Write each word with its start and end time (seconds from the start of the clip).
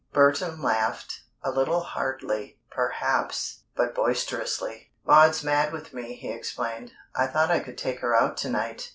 Burton 0.13 0.63
laughed 0.63 1.25
a 1.43 1.51
little 1.51 1.81
hardly, 1.81 2.57
perhaps, 2.71 3.59
but 3.75 3.93
boisterously. 3.93 4.89
"Maud's 5.05 5.43
mad 5.43 5.71
with 5.71 5.93
me," 5.93 6.15
he 6.15 6.31
explained. 6.31 6.93
"I 7.15 7.27
thought 7.27 7.51
I 7.51 7.59
could 7.59 7.77
take 7.77 7.99
her 7.99 8.15
out 8.15 8.35
to 8.37 8.49
night. 8.49 8.89